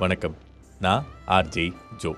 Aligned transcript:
வணக்கம். 0.00 0.34
நான் 0.84 1.04
RJ 1.26 1.72
Joe. 1.96 2.10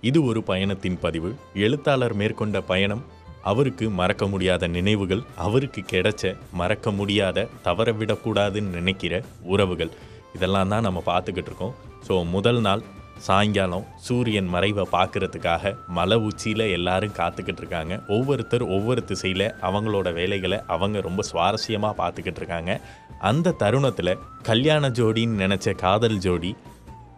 இது 0.00 0.18
ஒரு 0.24 0.42
பயணத்தின் 0.42 0.98
பதிவு. 1.00 1.30
எழுத்தாளர் 1.54 2.14
மேற்கொண்ட 2.14 2.60
பயணம். 2.60 3.02
அவருக்கு 3.42 3.90
மறக்க 4.00 4.26
முடியாத 4.26 4.66
நினைவுகள் 4.66 5.22
அவருக்கு 5.36 5.82
கிடைச்ச 5.92 6.36
மறக்க 6.52 6.90
முடியாத 6.90 7.46
தவற 7.62 7.92
விடக்கூடாதுன்னு 7.92 8.74
நினைக்கிற 8.78 9.22
உறவுகள். 9.42 9.90
இதெல்லாம் 10.34 10.68
தான் 10.68 10.86
நம்ம 10.88 11.02
பார்த்துக்கிட்டு 11.06 11.50
இருக்கோம். 11.52 11.74
ஸோ 12.08 12.16
முதல் 12.30 12.60
நாள் 12.60 12.84
சாயங்காலம் 13.18 13.88
சூரியன் 14.06 14.52
மறைவை 14.54 14.84
பார்க்குறதுக்காக 14.92 15.74
மலை 15.98 16.16
உச்சியில் 16.28 16.64
எல்லாரும் 16.76 17.16
காத்துக்கிட்டு 17.18 17.62
இருக்காங்க. 17.64 18.00
ஒவ்வொருத்தர் 18.08 18.64
ஒவ்வொரு 18.76 19.04
திசையில் 19.04 19.46
அவங்களோட 19.68 20.12
வேலைகளை 20.12 20.60
அவங்க 20.66 21.00
ரொம்ப 21.00 21.24
சுவாரஸ்யமாக 21.32 21.98
பார்த்துக்கிட்டு 22.02 22.42
இருக்காங்க. 22.42 22.80
அந்த 23.18 23.56
தருணத்தில் 23.64 24.18
கல்யாண 24.42 24.88
ஜோடின்னு 25.00 25.42
நினச்ச 25.44 25.74
காதல் 25.74 26.18
ஜோடி 26.18 26.52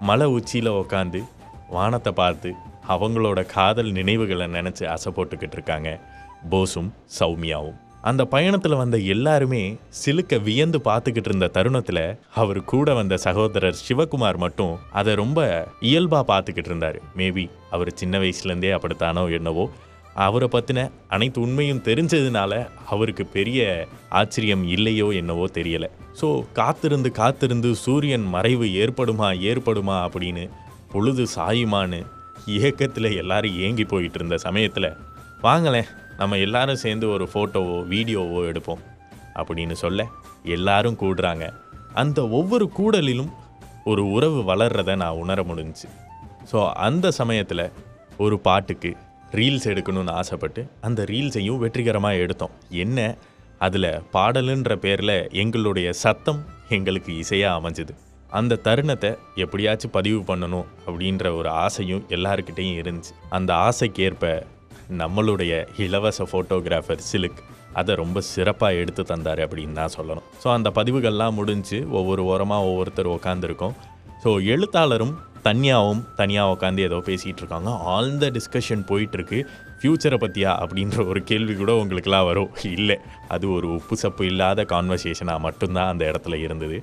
மலை 0.00 0.26
உச்சியில் 0.26 0.70
உக்காந்து 0.70 1.24
வானத்தை 1.70 2.12
பார்த்து 2.12 2.52
அவங்களோட 2.88 3.46
காதல் 3.46 3.90
நினைவுகளை 3.90 4.46
நினச்சி 4.46 4.86
ஆசை 4.86 5.12
போட்டுக்கிட்டு 5.12 5.52
இருக்காங்க. 5.52 6.00
போஸும் 6.50 6.90
சௌமியாவும். 7.20 7.76
அந்த 8.02 8.24
பயணத்தில் 8.24 8.74
வந்த 8.74 8.98
எல்லாருமே 8.98 9.76
சிலுக்க 10.04 10.42
வியந்து 10.42 10.78
பார்த்துக்கிட்டு 10.84 11.28
இருந்த 11.28 11.46
தருணத்தில் 11.46 12.18
அவர் 12.34 12.64
கூட 12.64 12.94
வந்த 12.94 13.16
சகோதரர் 13.16 13.78
சிவகுமார் 13.88 14.36
மட்டும் 14.36 14.76
அதை 14.92 15.14
ரொம்ப 15.14 15.68
இயல்பாக 15.80 16.24
பார்த்துக்கிட்டு 16.32 16.64
இருந்தார். 16.64 17.00
மேபி 17.16 17.50
அவர் 17.70 17.92
சின்ன 17.92 18.18
வயசுலேருந்தே 18.18 18.78
அப்படித்தானோ 18.78 19.32
என்னவோ 19.32 19.70
அவரை 20.24 20.48
பற்றின 20.52 20.90
அனைத்து 21.08 21.40
உண்மையும் 21.40 21.82
தெரிஞ்சதுனால 21.88 22.52
அவருக்கு 22.90 23.26
பெரிய 23.26 23.88
ஆச்சரியம் 24.08 24.64
இல்லையோ 24.68 25.06
என்னவோ 25.20 25.46
தெரியலை. 25.58 25.88
ஸோ 26.20 26.28
காத்திருந்து 26.52 27.10
காத்திருந்து 27.10 27.74
சூரியன் 27.74 28.26
மறைவு 28.34 28.66
ஏற்படுமா 28.82 29.28
ஏற்படுமா 29.50 29.96
அப்படின்னு 30.06 30.44
பொழுது 30.92 31.26
சாயுமான்னு 31.36 32.00
இயக்கத்தில் 32.46 33.16
எல்லாரும் 33.16 33.58
ஏங்கி 33.58 33.84
போயிட்டு 33.84 34.18
இருந்த 34.18 34.36
சமயத்தில் 34.36 34.90
வாங்களேன் 35.42 35.90
நம்ம 36.18 36.38
எல்லாரும் 36.38 36.82
சேர்ந்து 36.84 37.06
ஒரு 37.10 37.24
ஃபோட்டோவோ 37.32 37.78
வீடியோவோ 37.92 38.38
எடுப்போம் 38.50 38.84
அப்படின்னு 39.34 39.72
சொல்ல 39.72 40.06
எல்லாரும் 40.56 41.00
கூடுறாங்க. 41.00 41.46
அந்த 41.92 42.28
ஒவ்வொரு 42.28 42.66
கூடலிலும் 42.78 43.32
ஒரு 43.84 44.02
உறவு 44.10 44.40
வளர்றதை 44.42 44.94
நான் 44.96 45.20
உணர 45.22 45.42
முடிஞ்சுச்சு. 45.42 45.88
ஸோ 46.52 46.58
அந்த 46.86 47.10
சமயத்தில் 47.10 47.72
ஒரு 48.16 48.38
பாட்டுக்கு 48.38 48.90
ரீல்ஸ் 49.32 49.68
எடுக்கணும்னு 49.72 50.10
ஆசைப்பட்டு 50.10 50.66
அந்த 50.80 51.02
ரீல்ஸையும் 51.02 51.58
வெற்றிகரமாக 51.58 52.14
எடுத்தோம். 52.14 52.50
என்ன? 52.70 53.16
அதில் 53.58 54.00
பாடலுன்ற 54.12 54.76
பேரில் 54.76 55.28
எங்களுடைய 55.32 55.92
சத்தம் 55.92 56.44
எங்களுக்கு 56.68 57.12
இசையாக 57.18 57.58
அமைஞ்சுது. 57.60 57.94
அந்த 58.28 58.56
தருணத்தை 58.56 59.16
எப்படியாச்சும் 59.34 59.90
பதிவு 59.90 60.20
பண்ணணும் 60.20 60.66
அப்படின்ற 60.86 61.36
ஒரு 61.36 61.48
ஆசையும் 61.48 62.04
எல்லாருக்கிட்டேயும் 62.08 62.78
இருந்துச்சு. 62.82 63.12
அந்த 63.28 63.54
ஆசைக்கேற்ப 63.54 64.46
நம்மளுடைய 64.98 65.66
இலவச 65.76 66.26
ஃபோட்டோகிராஃபர் 66.32 67.06
சிலுக் 67.12 67.40
அதை 67.72 67.94
ரொம்ப 67.94 68.20
சிறப்பாக 68.20 68.74
எடுத்து 68.74 69.02
தந்தார் 69.02 69.38
அப்படின்னு 69.38 69.72
தான் 69.72 69.94
சொல்லணும். 69.96 70.26
ஸோ 70.44 70.52
அந்த 70.52 70.70
பதிவுகள்லாம் 70.70 71.34
முடிஞ்சு 71.34 71.86
ஒவ்வொரு 71.90 72.24
ஓரமாக 72.24 72.64
ஒவ்வொருத்தர் 72.64 73.06
உட்காந்துருக்கோம் 73.06 73.74
ஸோ 74.24 74.44
எழுத்தாளரும் 74.44 75.18
தனியாகவும் 75.46 76.02
தனியாக 76.20 76.52
உட்காந்து 76.54 76.84
ஏதோ 76.88 76.98
பேசிகிட்டு 77.08 77.42
இருக்காங்க. 77.42 77.70
ஆழ்ந்த 77.94 78.30
டிஸ்கஷன் 78.36 78.82
போயிட்டுருக்கு. 78.90 79.38
ஃப்யூச்சரை 79.80 80.18
பற்றியா 80.22 80.52
அப்படின்ற 80.62 81.06
ஒரு 81.10 81.20
கேள்வி 81.30 81.54
கூட 81.54 81.72
உங்களுக்கெல்லாம் 81.80 82.28
வரும். 82.30 82.52
இல்லை 82.76 82.96
அது 83.34 83.46
ஒரு 83.56 83.68
உப்பு 83.78 83.96
சப்பு 84.02 84.24
இல்லாத 84.30 84.66
கான்வர்சேஷனாக 84.72 85.44
மட்டும்தான் 85.46 85.90
அந்த 85.92 86.04
இடத்துல 86.10 86.40
இருந்தது. 86.46 86.78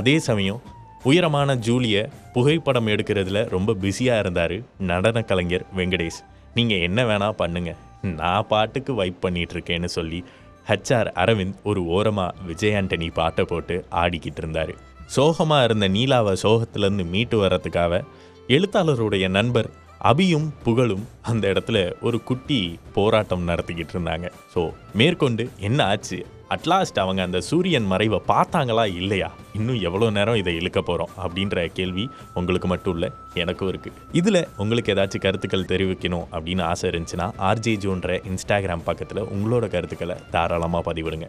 அதே 0.00 0.14
சமயம் 0.28 0.62
உயரமான 1.10 1.50
ஜூலியை 1.66 2.02
புகைப்படம் 2.34 2.88
எடுக்கிறதுல 2.92 3.40
ரொம்ப 3.56 3.74
பிஸியாக 3.82 4.22
இருந்தார் 4.24 4.56
நடன 4.90 5.22
கலைஞர் 5.30 5.64
வெங்கடேஷ். 5.76 6.20
நீங்கள் 6.58 6.84
என்ன 6.88 7.00
வேணால் 7.10 7.38
பண்ணுங்கள் 7.42 7.80
நான் 8.20 8.48
பாட்டுக்கு 8.50 8.92
வைப் 9.00 9.22
பண்ணிகிட்ருக்கேன்னு 9.24 9.88
சொல்லி 9.98 10.20
ஹச்ஆர் 10.68 11.08
அரவிந்த் 11.22 11.58
ஒரு 11.70 11.80
ஓரமாக 11.96 12.36
விஜய் 12.48 12.76
ஆண்டனி 12.78 13.08
பாட்டை 13.18 13.44
போட்டு 13.50 13.76
ஆடிக்கிட்டு 14.02 14.42
இருந்தார். 14.42 14.74
சோகமாக 15.06 15.64
இருந்த 15.64 15.88
நீலாவை 15.88 16.34
சோகத்திலேருந்து 16.42 17.04
மீட்டு 17.14 17.36
வர்றதுக்காக 17.42 18.02
எழுத்தாளருடைய 18.48 19.28
நண்பர் 19.28 19.68
அபியும் 20.02 20.48
புகழும் 20.62 21.04
அந்த 21.22 21.44
இடத்துல 21.52 21.78
ஒரு 22.00 22.22
குட்டி 22.22 22.78
போராட்டம் 22.92 23.48
நடத்திக்கிட்டு 23.48 23.94
இருந்தாங்க. 23.94 24.26
ஸோ 24.54 24.70
மேற்கொண்டு 24.92 25.50
என்ன 25.58 25.84
ஆச்சு? 25.84 26.18
அட்லாஸ்ட் 26.48 26.98
அவங்க 26.98 27.22
அந்த 27.22 27.40
சூரியன் 27.40 27.86
மறைவை 27.86 28.20
பார்த்தாங்களா 28.28 28.84
இல்லையா? 28.94 29.30
இன்னும் 29.54 29.80
எவ்வளோ 29.80 30.10
நேரம் 30.10 30.34
இதை 30.34 30.54
இழுக்க 30.54 30.80
போகிறோம் 30.82 31.14
அப்படின்ற 31.22 31.66
கேள்வி 31.78 32.08
உங்களுக்கு 32.34 32.68
மட்டும் 32.68 32.94
இல்லை 32.94 33.10
எனக்கும் 33.34 33.68
இருக்குது 33.68 33.96
இதில் 34.12 34.46
உங்களுக்கு 34.56 34.94
ஏதாச்சும் 34.94 35.24
கருத்துக்கள் 35.24 35.68
தெரிவிக்கணும் 35.72 36.26
அப்படின்னு 36.32 36.62
ஆசை 36.62 36.90
இருந்துச்சுன்னா 36.90 37.28
ஆர்ஜே 37.50 37.74
ஜோன்ற 37.84 38.20
இன்ஸ்டாகிராம் 38.32 38.84
பக்கத்தில் 38.84 39.28
உங்களோட 39.34 39.68
கருத்துக்களை 39.68 40.16
தாராளமாக 40.30 40.92
பதிவிடுங்க. 40.92 41.28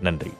நன்றி. 0.00 0.32